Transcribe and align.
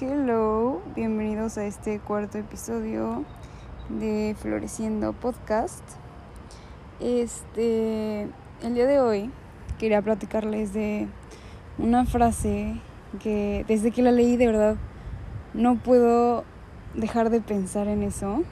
Hello, 0.00 0.82
bienvenidos 0.96 1.56
a 1.56 1.66
este 1.66 2.00
cuarto 2.00 2.36
episodio 2.36 3.24
de 3.88 4.34
Floreciendo 4.40 5.12
Podcast. 5.12 5.84
Este, 6.98 8.22
el 8.62 8.74
día 8.74 8.86
de 8.86 8.98
hoy 8.98 9.30
quería 9.78 10.02
platicarles 10.02 10.72
de 10.72 11.06
una 11.78 12.06
frase 12.06 12.80
que 13.22 13.64
desde 13.68 13.92
que 13.92 14.02
la 14.02 14.10
leí 14.10 14.36
de 14.36 14.48
verdad 14.48 14.76
no 15.52 15.76
puedo 15.76 16.42
dejar 16.94 17.30
de 17.30 17.40
pensar 17.40 17.86
en 17.86 18.02
eso. 18.02 18.42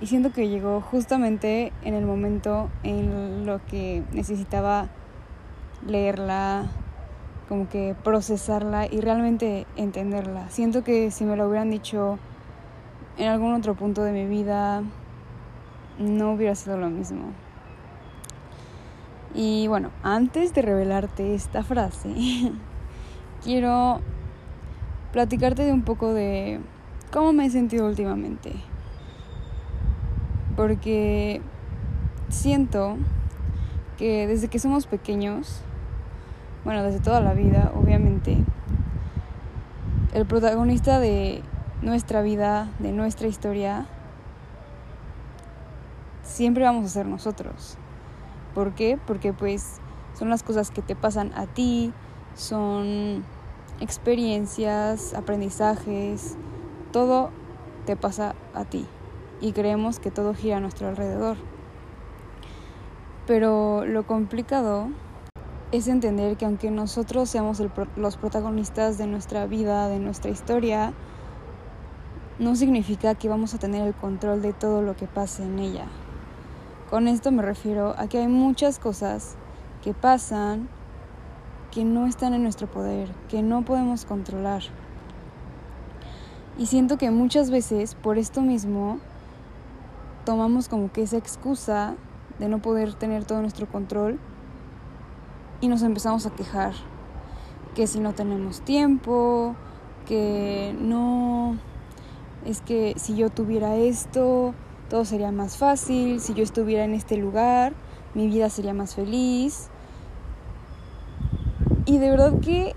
Y 0.00 0.08
siento 0.08 0.32
que 0.32 0.48
llegó 0.48 0.80
justamente 0.80 1.72
en 1.84 1.94
el 1.94 2.06
momento 2.06 2.70
en 2.82 3.46
lo 3.46 3.64
que 3.66 4.02
necesitaba 4.12 4.88
leerla, 5.86 6.72
como 7.52 7.68
que 7.68 7.94
procesarla 8.02 8.86
y 8.90 9.02
realmente 9.02 9.66
entenderla. 9.76 10.48
Siento 10.48 10.82
que 10.82 11.10
si 11.10 11.26
me 11.26 11.36
lo 11.36 11.46
hubieran 11.46 11.68
dicho 11.68 12.18
en 13.18 13.28
algún 13.28 13.52
otro 13.52 13.74
punto 13.74 14.02
de 14.02 14.10
mi 14.10 14.24
vida, 14.24 14.82
no 15.98 16.32
hubiera 16.32 16.54
sido 16.54 16.78
lo 16.78 16.88
mismo. 16.88 17.24
Y 19.34 19.68
bueno, 19.68 19.90
antes 20.02 20.54
de 20.54 20.62
revelarte 20.62 21.34
esta 21.34 21.62
frase, 21.62 22.14
quiero 23.44 24.00
platicarte 25.12 25.62
de 25.62 25.74
un 25.74 25.82
poco 25.82 26.14
de 26.14 26.58
cómo 27.12 27.34
me 27.34 27.44
he 27.44 27.50
sentido 27.50 27.86
últimamente. 27.86 28.54
Porque 30.56 31.42
siento 32.30 32.96
que 33.98 34.26
desde 34.26 34.48
que 34.48 34.58
somos 34.58 34.86
pequeños, 34.86 35.62
bueno, 36.64 36.82
desde 36.82 37.00
toda 37.00 37.20
la 37.20 37.34
vida, 37.34 37.72
obviamente, 37.74 38.36
el 40.14 40.26
protagonista 40.26 41.00
de 41.00 41.42
nuestra 41.80 42.22
vida, 42.22 42.68
de 42.78 42.92
nuestra 42.92 43.26
historia, 43.26 43.86
siempre 46.22 46.64
vamos 46.64 46.86
a 46.86 46.88
ser 46.88 47.06
nosotros. 47.06 47.76
¿Por 48.54 48.74
qué? 48.74 48.98
Porque 49.06 49.32
pues 49.32 49.80
son 50.14 50.28
las 50.28 50.42
cosas 50.42 50.70
que 50.70 50.82
te 50.82 50.94
pasan 50.94 51.32
a 51.34 51.46
ti, 51.46 51.92
son 52.34 53.24
experiencias, 53.80 55.14
aprendizajes, 55.14 56.36
todo 56.92 57.30
te 57.86 57.96
pasa 57.96 58.34
a 58.54 58.64
ti 58.64 58.86
y 59.40 59.52
creemos 59.52 59.98
que 59.98 60.10
todo 60.10 60.34
gira 60.34 60.58
a 60.58 60.60
nuestro 60.60 60.88
alrededor. 60.88 61.36
Pero 63.26 63.84
lo 63.84 64.06
complicado 64.06 64.88
es 65.72 65.88
entender 65.88 66.36
que 66.36 66.44
aunque 66.44 66.70
nosotros 66.70 67.30
seamos 67.30 67.62
los 67.96 68.16
protagonistas 68.18 68.98
de 68.98 69.06
nuestra 69.06 69.46
vida, 69.46 69.88
de 69.88 69.98
nuestra 69.98 70.30
historia, 70.30 70.92
no 72.38 72.54
significa 72.56 73.14
que 73.14 73.30
vamos 73.30 73.54
a 73.54 73.58
tener 73.58 73.86
el 73.86 73.94
control 73.94 74.42
de 74.42 74.52
todo 74.52 74.82
lo 74.82 74.94
que 74.94 75.06
pase 75.06 75.42
en 75.42 75.58
ella. 75.58 75.86
Con 76.90 77.08
esto 77.08 77.32
me 77.32 77.42
refiero 77.42 77.94
a 77.96 78.06
que 78.06 78.18
hay 78.18 78.28
muchas 78.28 78.78
cosas 78.78 79.34
que 79.82 79.94
pasan 79.94 80.68
que 81.70 81.84
no 81.84 82.06
están 82.06 82.34
en 82.34 82.42
nuestro 82.42 82.70
poder, 82.70 83.08
que 83.30 83.42
no 83.42 83.64
podemos 83.64 84.04
controlar. 84.04 84.62
Y 86.58 86.66
siento 86.66 86.98
que 86.98 87.10
muchas 87.10 87.50
veces 87.50 87.94
por 87.94 88.18
esto 88.18 88.42
mismo 88.42 88.98
tomamos 90.26 90.68
como 90.68 90.92
que 90.92 91.02
esa 91.02 91.16
excusa 91.16 91.94
de 92.38 92.48
no 92.48 92.60
poder 92.60 92.92
tener 92.92 93.24
todo 93.24 93.40
nuestro 93.40 93.66
control 93.66 94.18
y 95.62 95.68
nos 95.68 95.82
empezamos 95.82 96.26
a 96.26 96.30
quejar 96.30 96.72
que 97.74 97.86
si 97.86 98.00
no 98.00 98.12
tenemos 98.12 98.60
tiempo, 98.60 99.54
que 100.06 100.76
no, 100.78 101.56
es 102.44 102.60
que 102.60 102.94
si 102.96 103.16
yo 103.16 103.30
tuviera 103.30 103.76
esto, 103.76 104.54
todo 104.90 105.04
sería 105.04 105.30
más 105.30 105.56
fácil, 105.56 106.20
si 106.20 106.34
yo 106.34 106.42
estuviera 106.42 106.84
en 106.84 106.94
este 106.94 107.16
lugar, 107.16 107.72
mi 108.14 108.26
vida 108.26 108.50
sería 108.50 108.74
más 108.74 108.96
feliz. 108.96 109.68
Y 111.86 111.98
de 111.98 112.10
verdad 112.10 112.40
que, 112.40 112.74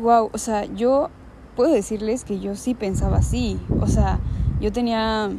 wow, 0.00 0.30
o 0.32 0.38
sea, 0.38 0.64
yo 0.64 1.10
puedo 1.56 1.72
decirles 1.72 2.24
que 2.24 2.40
yo 2.40 2.56
sí 2.56 2.74
pensaba 2.74 3.18
así, 3.18 3.60
o 3.80 3.86
sea, 3.86 4.18
yo 4.60 4.72
tenía 4.72 5.30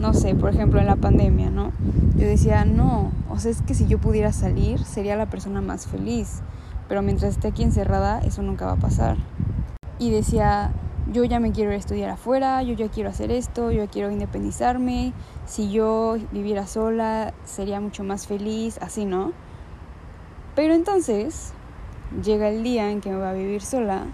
no 0.00 0.14
sé, 0.14 0.34
por 0.34 0.50
ejemplo 0.50 0.80
en 0.80 0.86
la 0.86 0.96
pandemia, 0.96 1.50
¿no? 1.50 1.72
Yo 2.16 2.26
decía, 2.26 2.64
no, 2.64 3.12
o 3.28 3.38
sea, 3.38 3.50
es 3.50 3.62
que 3.62 3.74
si 3.74 3.86
yo 3.86 3.98
pudiera 3.98 4.32
salir, 4.32 4.82
sería 4.84 5.14
la 5.14 5.26
persona 5.26 5.60
más 5.60 5.86
feliz, 5.86 6.40
pero 6.88 7.02
mientras 7.02 7.34
esté 7.34 7.48
aquí 7.48 7.62
encerrada, 7.62 8.20
eso 8.20 8.42
nunca 8.42 8.66
va 8.66 8.72
a 8.72 8.76
pasar. 8.76 9.16
Y 9.98 10.10
decía, 10.10 10.72
yo 11.12 11.24
ya 11.24 11.38
me 11.38 11.52
quiero 11.52 11.72
estudiar 11.72 12.10
afuera, 12.10 12.62
yo 12.62 12.74
ya 12.74 12.88
quiero 12.88 13.10
hacer 13.10 13.30
esto, 13.30 13.70
yo 13.70 13.84
ya 13.84 13.90
quiero 13.90 14.10
independizarme, 14.10 15.12
si 15.44 15.70
yo 15.70 16.16
viviera 16.32 16.66
sola, 16.66 17.34
sería 17.44 17.80
mucho 17.80 18.02
más 18.02 18.26
feliz, 18.26 18.78
así, 18.80 19.04
¿no? 19.04 19.32
Pero 20.54 20.74
entonces 20.74 21.52
llega 22.24 22.48
el 22.48 22.62
día 22.62 22.90
en 22.90 23.00
que 23.00 23.10
me 23.10 23.16
voy 23.16 23.26
a 23.26 23.32
vivir 23.32 23.60
sola 23.60 24.06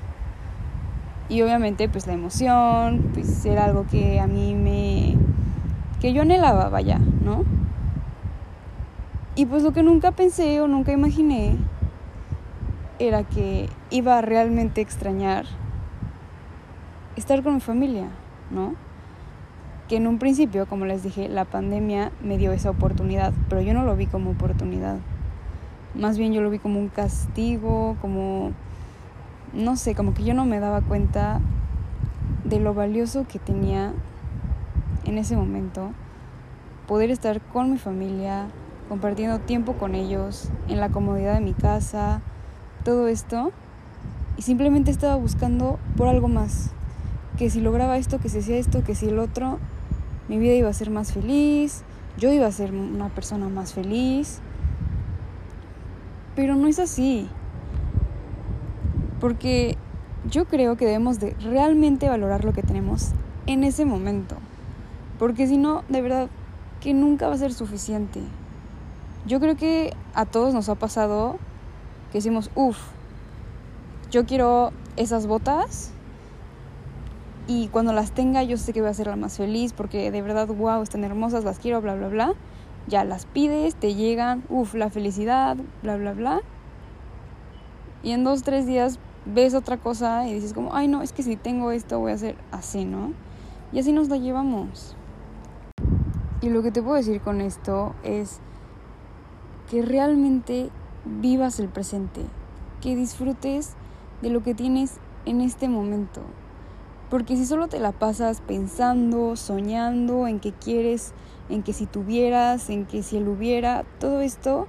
y 1.28 1.42
obviamente 1.42 1.88
pues 1.88 2.06
la 2.06 2.12
emoción, 2.12 3.10
pues 3.12 3.44
era 3.44 3.64
algo 3.64 3.86
que 3.86 4.20
a 4.20 4.26
mí 4.26 4.54
me 4.54 5.16
que 6.00 6.12
yo 6.12 6.22
anhelaba, 6.22 6.68
vaya, 6.68 6.98
¿no? 7.24 7.44
Y 9.34 9.46
pues 9.46 9.62
lo 9.62 9.72
que 9.72 9.82
nunca 9.82 10.12
pensé 10.12 10.60
o 10.60 10.68
nunca 10.68 10.92
imaginé 10.92 11.56
era 12.98 13.22
que 13.22 13.68
iba 13.90 14.18
a 14.18 14.22
realmente 14.22 14.80
extrañar 14.80 15.44
estar 17.16 17.42
con 17.42 17.54
mi 17.54 17.60
familia, 17.60 18.08
¿no? 18.50 18.74
Que 19.88 19.96
en 19.96 20.06
un 20.06 20.18
principio, 20.18 20.66
como 20.66 20.84
les 20.84 21.02
dije, 21.02 21.28
la 21.28 21.44
pandemia 21.44 22.12
me 22.22 22.38
dio 22.38 22.52
esa 22.52 22.70
oportunidad, 22.70 23.32
pero 23.48 23.60
yo 23.60 23.74
no 23.74 23.84
lo 23.84 23.96
vi 23.96 24.06
como 24.06 24.30
oportunidad. 24.30 24.96
Más 25.94 26.18
bien 26.18 26.32
yo 26.32 26.40
lo 26.40 26.50
vi 26.50 26.58
como 26.58 26.78
un 26.78 26.88
castigo, 26.88 27.96
como, 28.00 28.52
no 29.54 29.76
sé, 29.76 29.94
como 29.94 30.12
que 30.12 30.24
yo 30.24 30.34
no 30.34 30.44
me 30.44 30.60
daba 30.60 30.80
cuenta 30.80 31.40
de 32.44 32.60
lo 32.60 32.74
valioso 32.74 33.26
que 33.28 33.38
tenía 33.38 33.92
en 35.06 35.18
ese 35.18 35.36
momento, 35.36 35.92
poder 36.86 37.10
estar 37.10 37.40
con 37.40 37.70
mi 37.70 37.78
familia, 37.78 38.48
compartiendo 38.88 39.38
tiempo 39.40 39.74
con 39.74 39.94
ellos, 39.94 40.50
en 40.68 40.80
la 40.80 40.90
comodidad 40.90 41.34
de 41.34 41.40
mi 41.40 41.54
casa, 41.54 42.22
todo 42.84 43.08
esto. 43.08 43.52
Y 44.36 44.42
simplemente 44.42 44.90
estaba 44.90 45.16
buscando 45.16 45.78
por 45.96 46.08
algo 46.08 46.28
más. 46.28 46.70
Que 47.38 47.50
si 47.50 47.60
lograba 47.60 47.96
esto, 47.96 48.18
que 48.18 48.28
si 48.28 48.38
hacía 48.38 48.58
esto, 48.58 48.84
que 48.84 48.94
si 48.94 49.06
el 49.06 49.18
otro, 49.18 49.58
mi 50.28 50.38
vida 50.38 50.54
iba 50.54 50.68
a 50.68 50.72
ser 50.72 50.90
más 50.90 51.12
feliz, 51.12 51.82
yo 52.18 52.32
iba 52.32 52.46
a 52.46 52.52
ser 52.52 52.72
una 52.72 53.08
persona 53.08 53.48
más 53.48 53.72
feliz. 53.72 54.40
Pero 56.34 56.54
no 56.54 56.66
es 56.66 56.78
así. 56.78 57.28
Porque 59.20 59.76
yo 60.30 60.44
creo 60.46 60.76
que 60.76 60.84
debemos 60.84 61.18
de 61.18 61.34
realmente 61.42 62.08
valorar 62.08 62.44
lo 62.44 62.52
que 62.52 62.62
tenemos 62.62 63.12
en 63.46 63.64
ese 63.64 63.84
momento. 63.84 64.36
Porque 65.18 65.46
si 65.46 65.56
no, 65.56 65.82
de 65.88 66.02
verdad 66.02 66.28
que 66.80 66.94
nunca 66.94 67.28
va 67.28 67.34
a 67.34 67.38
ser 67.38 67.52
suficiente. 67.52 68.20
Yo 69.26 69.40
creo 69.40 69.56
que 69.56 69.94
a 70.14 70.24
todos 70.24 70.54
nos 70.54 70.68
ha 70.68 70.74
pasado 70.74 71.38
que 72.12 72.18
decimos, 72.18 72.50
uff, 72.54 72.78
yo 74.10 74.24
quiero 74.26 74.72
esas 74.96 75.26
botas 75.26 75.90
y 77.48 77.68
cuando 77.68 77.92
las 77.92 78.12
tenga 78.12 78.42
yo 78.42 78.56
sé 78.56 78.72
que 78.72 78.80
voy 78.80 78.90
a 78.90 78.94
ser 78.94 79.08
la 79.08 79.16
más 79.16 79.36
feliz 79.36 79.72
porque 79.72 80.10
de 80.10 80.22
verdad, 80.22 80.46
wow, 80.48 80.82
están 80.82 81.04
hermosas, 81.04 81.44
las 81.44 81.58
quiero, 81.58 81.80
bla, 81.80 81.94
bla, 81.94 82.08
bla. 82.08 82.34
Ya 82.88 83.04
las 83.04 83.26
pides, 83.26 83.74
te 83.74 83.94
llegan, 83.94 84.44
uff, 84.48 84.74
la 84.74 84.90
felicidad, 84.90 85.56
bla, 85.82 85.96
bla, 85.96 86.12
bla. 86.12 86.40
Y 88.02 88.12
en 88.12 88.22
dos, 88.22 88.44
tres 88.44 88.66
días 88.66 89.00
ves 89.24 89.54
otra 89.54 89.76
cosa 89.76 90.28
y 90.28 90.34
dices 90.34 90.52
como, 90.52 90.74
ay 90.74 90.86
no, 90.86 91.02
es 91.02 91.12
que 91.12 91.24
si 91.24 91.34
tengo 91.34 91.72
esto 91.72 91.98
voy 91.98 92.12
a 92.12 92.14
hacer 92.14 92.36
así, 92.52 92.84
¿no? 92.84 93.12
Y 93.72 93.80
así 93.80 93.92
nos 93.92 94.08
la 94.08 94.16
llevamos. 94.16 94.96
Lo 96.48 96.62
que 96.62 96.70
te 96.70 96.80
puedo 96.80 96.94
decir 96.94 97.20
con 97.20 97.40
esto 97.40 97.94
es 98.04 98.38
que 99.68 99.82
realmente 99.82 100.70
vivas 101.04 101.58
el 101.58 101.68
presente, 101.68 102.22
que 102.80 102.94
disfrutes 102.94 103.74
de 104.22 104.30
lo 104.30 104.44
que 104.44 104.54
tienes 104.54 104.98
en 105.24 105.40
este 105.40 105.68
momento. 105.68 106.22
Porque 107.10 107.36
si 107.36 107.46
solo 107.46 107.66
te 107.66 107.80
la 107.80 107.90
pasas 107.90 108.40
pensando, 108.40 109.34
soñando 109.34 110.28
en 110.28 110.38
que 110.38 110.52
quieres, 110.52 111.12
en 111.48 111.64
que 111.64 111.72
si 111.72 111.84
tuvieras, 111.84 112.70
en 112.70 112.86
que 112.86 113.02
si 113.02 113.16
él 113.16 113.26
hubiera, 113.26 113.84
todo 113.98 114.20
esto, 114.20 114.68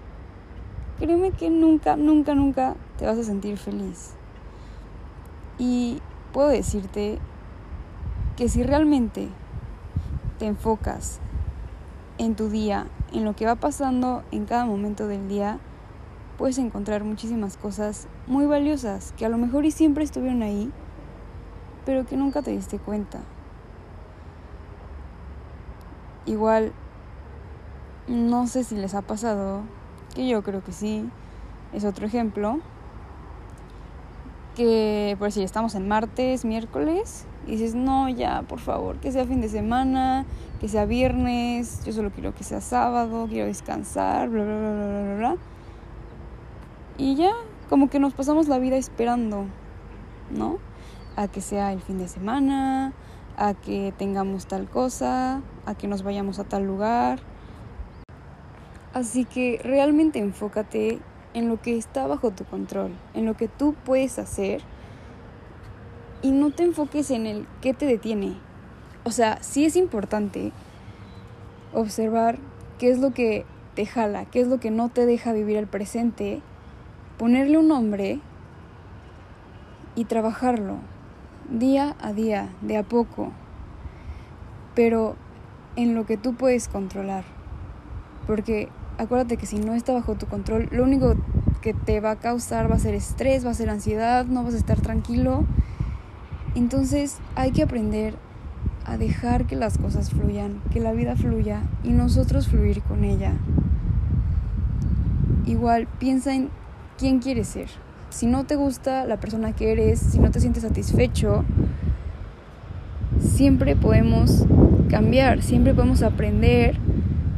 créeme 0.97 1.31
que 1.31 1.51
nunca, 1.51 1.95
nunca, 1.95 2.33
nunca 2.33 2.75
te 2.97 3.06
vas 3.06 3.19
a 3.19 3.24
sentir 3.24 3.57
feliz. 3.57 4.13
Y 5.59 6.01
puedo 6.33 6.47
decirte 6.47 7.19
que 8.35 8.50
si 8.50 8.63
realmente 8.63 9.29
te 10.39 10.47
enfocas 10.47 11.19
en 12.17 12.35
tu 12.35 12.49
día, 12.49 12.87
en 13.13 13.25
lo 13.25 13.35
que 13.35 13.45
va 13.45 13.55
pasando 13.55 14.23
en 14.31 14.45
cada 14.45 14.65
momento 14.65 15.07
del 15.07 15.27
día, 15.27 15.59
puedes 16.37 16.57
encontrar 16.57 17.03
muchísimas 17.03 17.57
cosas 17.57 18.07
muy 18.27 18.45
valiosas 18.45 19.13
que 19.17 19.25
a 19.25 19.29
lo 19.29 19.37
mejor 19.37 19.65
y 19.65 19.71
siempre 19.71 20.03
estuvieron 20.03 20.41
ahí, 20.43 20.71
pero 21.85 22.05
que 22.05 22.17
nunca 22.17 22.41
te 22.41 22.51
diste 22.51 22.79
cuenta. 22.79 23.19
Igual, 26.25 26.73
no 28.07 28.47
sé 28.47 28.63
si 28.63 28.75
les 28.75 28.93
ha 28.93 29.01
pasado, 29.01 29.61
que 30.13 30.27
yo 30.27 30.43
creo 30.43 30.63
que 30.63 30.73
sí, 30.73 31.09
es 31.73 31.85
otro 31.85 32.05
ejemplo, 32.05 32.59
que 34.55 35.15
por 35.19 35.31
si 35.31 35.43
estamos 35.43 35.75
en 35.75 35.87
martes, 35.87 36.43
miércoles, 36.43 37.25
y 37.47 37.51
dices, 37.51 37.75
no, 37.75 38.09
ya, 38.09 38.41
por 38.41 38.59
favor, 38.59 38.97
que 38.97 39.11
sea 39.11 39.25
fin 39.25 39.39
de 39.39 39.47
semana, 39.47 40.25
que 40.59 40.67
sea 40.67 40.85
viernes, 40.85 41.81
yo 41.85 41.94
solo 41.94 42.11
quiero 42.11 42.35
que 42.35 42.44
sea 42.44 42.59
sábado, 42.59 43.27
quiero 43.29 43.47
descansar, 43.47 44.27
bla, 44.27 44.44
bla, 44.44 44.59
bla, 44.59 44.73
bla, 44.73 45.01
bla, 45.01 45.15
bla. 45.15 45.38
Y 46.97 47.15
ya, 47.15 47.31
como 47.69 47.89
que 47.89 47.99
nos 47.99 48.13
pasamos 48.13 48.49
la 48.49 48.59
vida 48.59 48.75
esperando, 48.75 49.45
¿no? 50.29 50.57
A 51.15 51.29
que 51.29 51.39
sea 51.39 51.71
el 51.71 51.79
fin 51.79 51.99
de 51.99 52.09
semana, 52.09 52.91
a 53.38 53.53
que 53.53 53.93
tengamos 53.97 54.47
tal 54.47 54.69
cosa, 54.69 55.41
a 55.65 55.75
que 55.75 55.88
nos 55.88 56.03
vayamos 56.03 56.39
a 56.39 56.43
tal 56.43 56.65
lugar. 56.65 57.19
Así 58.93 59.23
que 59.23 59.61
realmente 59.63 60.19
enfócate 60.19 61.00
en 61.33 61.47
lo 61.47 61.61
que 61.61 61.77
está 61.77 62.07
bajo 62.07 62.31
tu 62.31 62.43
control, 62.43 62.91
en 63.13 63.25
lo 63.25 63.38
que 63.38 63.47
tú 63.47 63.73
puedes 63.85 64.19
hacer 64.19 64.61
y 66.21 66.31
no 66.31 66.51
te 66.51 66.63
enfoques 66.63 67.11
en 67.11 67.25
el 67.25 67.47
qué 67.61 67.73
te 67.73 67.85
detiene. 67.85 68.37
O 69.03 69.11
sea, 69.11 69.37
sí 69.41 69.65
es 69.65 69.75
importante 69.75 70.51
observar 71.73 72.39
qué 72.79 72.89
es 72.89 72.99
lo 72.99 73.13
que 73.13 73.45
te 73.75 73.85
jala, 73.85 74.25
qué 74.25 74.41
es 74.41 74.47
lo 74.47 74.59
que 74.59 74.71
no 74.71 74.89
te 74.89 75.05
deja 75.05 75.33
vivir 75.33 75.57
el 75.57 75.67
presente, 75.67 76.41
ponerle 77.17 77.57
un 77.57 77.67
nombre 77.67 78.19
y 79.95 80.05
trabajarlo 80.05 80.77
día 81.49 81.95
a 82.01 82.13
día, 82.13 82.49
de 82.61 82.77
a 82.77 82.83
poco, 82.83 83.31
pero 84.75 85.15
en 85.75 85.95
lo 85.95 86.05
que 86.05 86.17
tú 86.17 86.35
puedes 86.35 86.67
controlar. 86.67 87.23
Porque 88.25 88.69
acuérdate 88.97 89.37
que 89.37 89.45
si 89.45 89.57
no 89.57 89.73
está 89.73 89.93
bajo 89.93 90.15
tu 90.15 90.25
control, 90.25 90.67
lo 90.71 90.83
único 90.83 91.15
que 91.61 91.73
te 91.73 91.99
va 91.99 92.11
a 92.11 92.15
causar 92.17 92.69
va 92.69 92.75
a 92.75 92.79
ser 92.79 92.93
estrés, 92.93 93.45
va 93.45 93.51
a 93.51 93.53
ser 93.53 93.69
ansiedad, 93.69 94.25
no 94.25 94.43
vas 94.43 94.53
a 94.53 94.57
estar 94.57 94.81
tranquilo. 94.81 95.45
Entonces 96.55 97.17
hay 97.35 97.51
que 97.51 97.63
aprender 97.63 98.15
a 98.85 98.97
dejar 98.97 99.45
que 99.45 99.55
las 99.55 99.77
cosas 99.77 100.09
fluyan, 100.11 100.61
que 100.71 100.79
la 100.79 100.94
vida 100.94 101.15
fluya 101.15 101.61
y 101.83 101.89
nosotros 101.89 102.47
fluir 102.47 102.81
con 102.81 103.03
ella. 103.03 103.33
Igual 105.45 105.88
piensa 105.99 106.33
en 106.33 106.49
quién 106.97 107.19
quieres 107.19 107.49
ser. 107.49 107.67
Si 108.09 108.25
no 108.25 108.45
te 108.45 108.55
gusta 108.55 109.05
la 109.05 109.17
persona 109.17 109.53
que 109.53 109.71
eres, 109.71 109.99
si 109.99 110.19
no 110.19 110.31
te 110.31 110.39
sientes 110.39 110.63
satisfecho, 110.63 111.44
siempre 113.19 113.75
podemos 113.75 114.45
cambiar, 114.89 115.41
siempre 115.41 115.73
podemos 115.73 116.01
aprender 116.01 116.77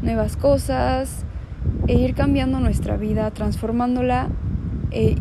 nuevas 0.02 0.38
cosas 0.38 1.26
e 1.88 1.94
ir 1.94 2.14
cambiando 2.14 2.60
nuestra 2.60 2.96
vida, 2.98 3.32
transformándola 3.32 4.30
e, 4.92 5.16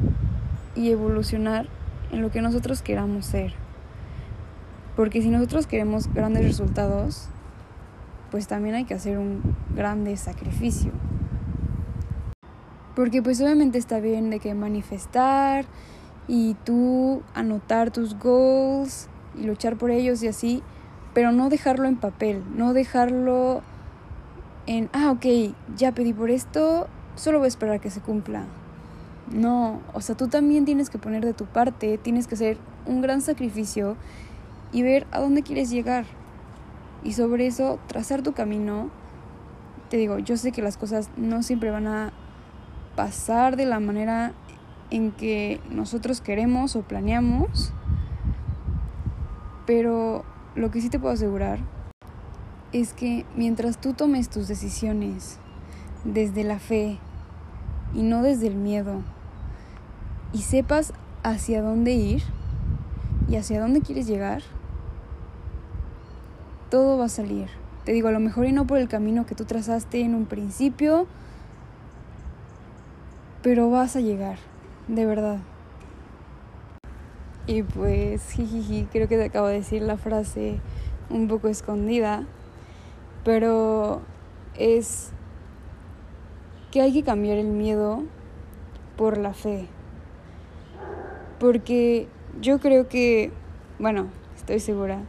y 0.76 0.90
evolucionar 0.90 1.66
en 2.12 2.22
lo 2.22 2.30
que 2.30 2.42
nosotros 2.42 2.82
queramos 2.82 3.24
ser. 3.24 3.67
Porque 4.98 5.22
si 5.22 5.30
nosotros 5.30 5.68
queremos 5.68 6.12
grandes 6.12 6.42
resultados, 6.42 7.28
pues 8.32 8.48
también 8.48 8.74
hay 8.74 8.84
que 8.84 8.94
hacer 8.94 9.16
un 9.16 9.54
grande 9.76 10.16
sacrificio. 10.16 10.90
Porque 12.96 13.22
pues 13.22 13.40
obviamente 13.40 13.78
está 13.78 14.00
bien 14.00 14.28
de 14.28 14.40
que 14.40 14.52
manifestar 14.54 15.66
y 16.26 16.54
tú 16.64 17.22
anotar 17.32 17.92
tus 17.92 18.18
goals 18.18 19.08
y 19.40 19.44
luchar 19.44 19.76
por 19.76 19.92
ellos 19.92 20.20
y 20.24 20.26
así, 20.26 20.64
pero 21.14 21.30
no 21.30 21.48
dejarlo 21.48 21.86
en 21.86 21.94
papel, 21.94 22.42
no 22.56 22.72
dejarlo 22.72 23.62
en, 24.66 24.90
ah, 24.92 25.12
ok, 25.12 25.54
ya 25.76 25.92
pedí 25.92 26.12
por 26.12 26.28
esto, 26.28 26.88
solo 27.14 27.38
voy 27.38 27.44
a 27.44 27.48
esperar 27.50 27.78
que 27.78 27.90
se 27.90 28.00
cumpla. 28.00 28.46
No, 29.30 29.80
o 29.94 30.00
sea, 30.00 30.16
tú 30.16 30.26
también 30.26 30.64
tienes 30.64 30.90
que 30.90 30.98
poner 30.98 31.24
de 31.24 31.34
tu 31.34 31.44
parte, 31.44 31.98
tienes 31.98 32.26
que 32.26 32.34
hacer 32.34 32.56
un 32.84 33.00
gran 33.00 33.20
sacrificio 33.20 33.96
y 34.72 34.82
ver 34.82 35.06
a 35.10 35.20
dónde 35.20 35.42
quieres 35.42 35.70
llegar. 35.70 36.04
Y 37.04 37.12
sobre 37.12 37.46
eso, 37.46 37.78
trazar 37.86 38.22
tu 38.22 38.32
camino. 38.32 38.90
Te 39.88 39.96
digo, 39.96 40.18
yo 40.18 40.36
sé 40.36 40.52
que 40.52 40.62
las 40.62 40.76
cosas 40.76 41.10
no 41.16 41.42
siempre 41.42 41.70
van 41.70 41.86
a 41.86 42.12
pasar 42.96 43.56
de 43.56 43.64
la 43.64 43.80
manera 43.80 44.32
en 44.90 45.12
que 45.12 45.60
nosotros 45.70 46.20
queremos 46.20 46.76
o 46.76 46.82
planeamos, 46.82 47.72
pero 49.66 50.24
lo 50.54 50.70
que 50.70 50.80
sí 50.80 50.88
te 50.88 50.98
puedo 50.98 51.14
asegurar 51.14 51.60
es 52.72 52.92
que 52.92 53.24
mientras 53.36 53.80
tú 53.80 53.92
tomes 53.92 54.28
tus 54.28 54.48
decisiones 54.48 55.38
desde 56.04 56.44
la 56.44 56.58
fe 56.58 56.98
y 57.94 58.02
no 58.02 58.22
desde 58.22 58.46
el 58.46 58.56
miedo, 58.56 59.02
y 60.32 60.38
sepas 60.38 60.92
hacia 61.22 61.62
dónde 61.62 61.92
ir 61.92 62.22
y 63.28 63.36
hacia 63.36 63.60
dónde 63.60 63.80
quieres 63.80 64.06
llegar, 64.06 64.42
todo 66.70 66.98
va 66.98 67.06
a 67.06 67.08
salir. 67.08 67.48
Te 67.84 67.92
digo, 67.92 68.08
a 68.08 68.12
lo 68.12 68.20
mejor 68.20 68.46
y 68.46 68.52
no 68.52 68.66
por 68.66 68.78
el 68.78 68.88
camino 68.88 69.26
que 69.26 69.34
tú 69.34 69.44
trazaste 69.44 70.00
en 70.00 70.14
un 70.14 70.26
principio, 70.26 71.06
pero 73.42 73.70
vas 73.70 73.96
a 73.96 74.00
llegar, 74.00 74.38
de 74.88 75.06
verdad. 75.06 75.38
Y 77.46 77.62
pues, 77.62 78.30
jijiji, 78.32 78.84
creo 78.92 79.08
que 79.08 79.16
te 79.16 79.24
acabo 79.24 79.46
de 79.46 79.54
decir 79.54 79.80
la 79.80 79.96
frase 79.96 80.60
un 81.08 81.28
poco 81.28 81.48
escondida, 81.48 82.26
pero 83.24 84.02
es 84.54 85.12
que 86.70 86.82
hay 86.82 86.92
que 86.92 87.02
cambiar 87.02 87.38
el 87.38 87.46
miedo 87.46 88.02
por 88.98 89.16
la 89.16 89.32
fe. 89.32 89.66
Porque 91.40 92.08
yo 92.40 92.58
creo 92.58 92.88
que, 92.88 93.32
bueno, 93.78 94.08
estoy 94.36 94.60
segura, 94.60 95.00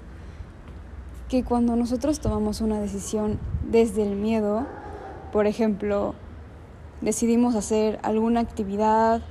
que 1.29 1.43
cuando 1.43 1.75
nosotros 1.75 2.19
tomamos 2.19 2.59
una 2.59 2.81
decisión 2.81 3.39
desde 3.69 4.01
el 4.01 4.15
miedo, 4.15 4.65
por 5.31 5.45
ejemplo, 5.45 6.15
decidimos 7.01 7.55
hacer 7.55 7.99
alguna 8.01 8.39
actividad 8.39 9.21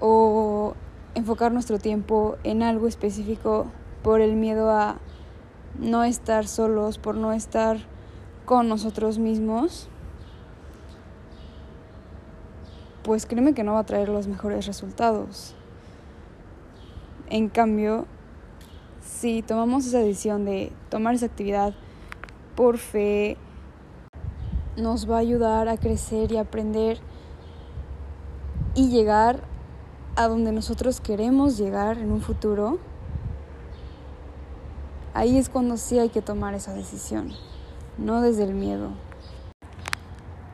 o 0.00 0.74
enfocar 1.14 1.52
nuestro 1.52 1.78
tiempo 1.78 2.36
en 2.42 2.62
algo 2.62 2.88
específico 2.88 3.66
por 4.02 4.22
el 4.22 4.34
miedo 4.34 4.70
a 4.70 4.96
no 5.78 6.04
estar 6.04 6.46
solos, 6.48 6.96
por 6.96 7.16
no 7.16 7.34
estar 7.34 7.76
con 8.46 8.66
nosotros 8.68 9.18
mismos, 9.18 9.90
pues 13.02 13.26
créeme 13.26 13.52
que 13.52 13.62
no 13.62 13.74
va 13.74 13.80
a 13.80 13.86
traer 13.86 14.08
los 14.08 14.26
mejores 14.26 14.66
resultados. 14.66 15.54
En 17.28 17.50
cambio, 17.50 18.06
si 19.06 19.42
tomamos 19.42 19.86
esa 19.86 20.00
decisión 20.00 20.44
de 20.44 20.72
tomar 20.90 21.14
esa 21.14 21.26
actividad 21.26 21.74
por 22.56 22.78
fe, 22.78 23.36
nos 24.76 25.08
va 25.08 25.16
a 25.16 25.20
ayudar 25.20 25.68
a 25.68 25.76
crecer 25.76 26.32
y 26.32 26.36
aprender 26.36 26.98
y 28.74 28.88
llegar 28.88 29.40
a 30.16 30.28
donde 30.28 30.52
nosotros 30.52 31.00
queremos 31.00 31.56
llegar 31.56 31.98
en 31.98 32.10
un 32.10 32.20
futuro, 32.20 32.78
ahí 35.14 35.38
es 35.38 35.48
cuando 35.48 35.76
sí 35.76 35.98
hay 35.98 36.08
que 36.08 36.20
tomar 36.20 36.54
esa 36.54 36.74
decisión, 36.74 37.32
no 37.98 38.20
desde 38.20 38.44
el 38.44 38.54
miedo. 38.54 38.90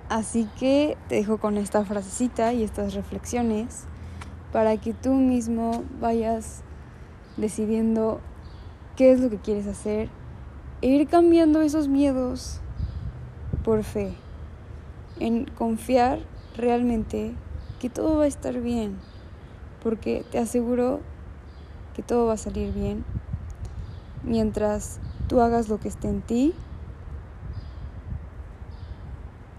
Así 0.08 0.46
que 0.58 0.98
te 1.08 1.14
dejo 1.16 1.38
con 1.38 1.56
esta 1.56 1.84
frasecita 1.84 2.52
y 2.52 2.62
estas 2.62 2.92
reflexiones 2.94 3.84
para 4.52 4.76
que 4.76 4.92
tú 4.92 5.14
mismo 5.14 5.84
vayas 5.98 6.62
decidiendo 7.38 8.20
qué 8.96 9.12
es 9.12 9.20
lo 9.20 9.30
que 9.30 9.38
quieres 9.38 9.66
hacer 9.66 10.08
e 10.80 10.88
ir 10.88 11.08
cambiando 11.08 11.60
esos 11.60 11.88
miedos 11.88 12.60
por 13.64 13.84
fe, 13.84 14.14
en 15.20 15.44
confiar 15.44 16.20
realmente 16.56 17.34
que 17.80 17.88
todo 17.88 18.18
va 18.18 18.24
a 18.24 18.28
estar 18.28 18.60
bien, 18.60 18.96
porque 19.82 20.24
te 20.30 20.38
aseguro 20.38 21.00
que 21.94 22.02
todo 22.02 22.26
va 22.26 22.34
a 22.34 22.38
salir 22.38 22.72
bien 22.72 23.04
mientras 24.24 24.98
tú 25.28 25.40
hagas 25.40 25.68
lo 25.68 25.78
que 25.78 25.88
esté 25.88 26.08
en 26.08 26.22
ti 26.22 26.54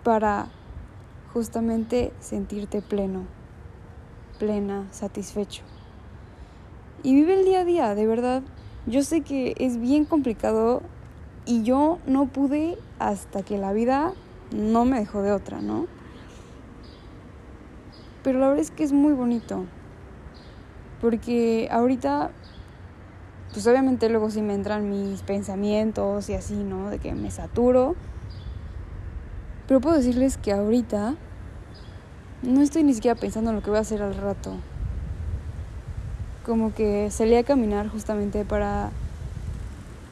para 0.04 0.48
justamente 1.34 2.12
sentirte 2.20 2.82
pleno, 2.82 3.24
plena, 4.40 4.88
satisfecho. 4.92 5.64
Y 7.02 7.16
vive 7.16 7.40
el 7.40 7.46
día 7.46 7.62
a 7.62 7.66
día, 7.66 7.96
de 7.96 8.08
verdad. 8.08 8.44
Yo 8.86 9.02
sé 9.02 9.22
que 9.22 9.56
es 9.60 9.80
bien 9.80 10.04
complicado 10.04 10.82
y 11.46 11.64
yo 11.64 12.00
no 12.06 12.26
pude 12.26 12.78
hasta 13.00 13.42
que 13.42 13.58
la 13.58 13.72
vida 13.72 14.14
no 14.52 14.84
me 14.84 15.00
dejó 15.00 15.22
de 15.22 15.32
otra, 15.32 15.62
¿no? 15.62 15.88
Pero 18.24 18.40
la 18.40 18.48
verdad 18.48 18.62
es 18.62 18.72
que 18.72 18.84
es 18.84 18.92
muy 18.92 19.14
bonito. 19.14 19.66
Porque 21.00 21.70
ahorita, 21.72 22.32
pues 23.54 23.66
obviamente 23.68 24.10
luego 24.10 24.30
sí 24.30 24.42
me 24.42 24.54
entran 24.54 24.90
mis 24.90 25.22
pensamientos 25.22 26.30
y 26.30 26.34
así, 26.34 26.56
¿no? 26.56 26.90
De 26.90 27.00
que 27.00 27.14
me 27.14 27.32
saturo. 27.32 27.96
Pero 29.68 29.80
puedo 29.80 29.96
decirles 29.96 30.38
que 30.38 30.52
ahorita 30.52 31.16
no 32.42 32.62
estoy 32.62 32.84
ni 32.84 32.94
siquiera 32.94 33.18
pensando 33.18 33.52
en 33.52 33.56
lo 33.56 33.64
que 33.64 33.70
voy 33.70 33.80
a 33.80 33.82
hacer 33.82 34.02
al 34.02 34.16
rato. 34.16 34.58
Como 36.46 36.74
que 36.74 37.10
salí 37.10 37.36
a 37.36 37.44
caminar 37.44 37.88
justamente 37.88 38.44
para 38.44 38.92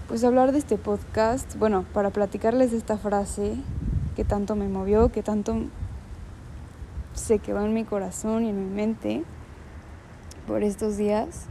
pues 0.07 0.23
hablar 0.23 0.53
de 0.53 0.59
este 0.59 0.77
podcast, 0.77 1.57
bueno, 1.57 1.85
para 1.93 2.09
platicarles 2.09 2.71
esta 2.73 2.97
frase 2.97 3.55
que 4.15 4.23
tanto 4.23 4.55
me 4.55 4.67
movió, 4.67 5.11
que 5.11 5.23
tanto 5.23 5.55
se 7.13 7.39
quedó 7.39 7.65
en 7.65 7.73
mi 7.73 7.83
corazón 7.83 8.45
y 8.45 8.49
en 8.49 8.59
mi 8.59 8.73
mente 8.73 9.23
por 10.47 10.63
estos 10.63 10.97
días, 10.97 11.47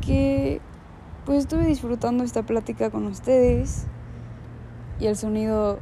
que 0.00 0.60
pues 1.26 1.40
estuve 1.40 1.66
disfrutando 1.66 2.22
esta 2.24 2.42
plática 2.42 2.90
con 2.90 3.06
ustedes 3.06 3.86
y 5.00 5.06
el 5.06 5.16
sonido 5.16 5.78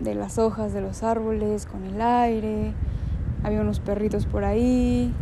de 0.00 0.14
las 0.14 0.38
hojas 0.38 0.72
de 0.72 0.80
los 0.82 1.02
árboles 1.02 1.66
con 1.66 1.84
el 1.84 2.00
aire, 2.00 2.72
había 3.42 3.60
unos 3.60 3.80
perritos 3.80 4.26
por 4.26 4.44
ahí, 4.44 5.14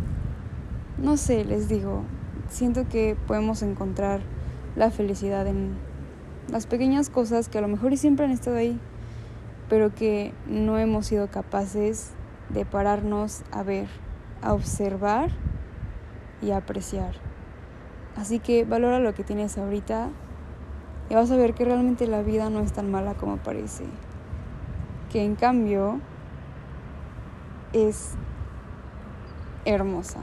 no 0.97 1.15
sé, 1.15 1.45
les 1.45 1.69
digo, 1.69 2.03
siento 2.49 2.87
que 2.89 3.15
podemos 3.27 3.61
encontrar 3.61 4.21
la 4.75 4.89
felicidad 4.89 5.45
en 5.47 5.75
las 6.51 6.65
pequeñas 6.65 7.09
cosas 7.09 7.49
que 7.49 7.57
a 7.57 7.61
lo 7.61 7.67
mejor 7.67 7.95
siempre 7.97 8.25
han 8.25 8.31
estado 8.31 8.57
ahí, 8.57 8.79
pero 9.69 9.93
que 9.93 10.33
no 10.47 10.77
hemos 10.77 11.05
sido 11.07 11.29
capaces 11.29 12.13
de 12.49 12.65
pararnos 12.65 13.43
a 13.51 13.63
ver, 13.63 13.87
a 14.41 14.53
observar 14.53 15.31
y 16.41 16.51
a 16.51 16.57
apreciar. 16.57 17.15
Así 18.15 18.39
que 18.39 18.65
valora 18.65 18.99
lo 18.99 19.13
que 19.13 19.23
tienes 19.23 19.57
ahorita 19.57 20.09
y 21.09 21.15
vas 21.15 21.29
a 21.29 21.37
ver 21.37 21.53
que 21.53 21.65
realmente 21.65 22.07
la 22.07 22.21
vida 22.23 22.49
no 22.49 22.61
es 22.61 22.73
tan 22.73 22.89
mala 22.89 23.13
como 23.13 23.37
parece. 23.37 23.85
Que 25.11 25.23
en 25.23 25.35
cambio 25.35 25.99
es 27.73 28.13
hermosa. 29.65 30.21